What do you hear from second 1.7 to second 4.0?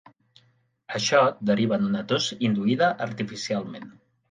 en una tos induïda artificialment.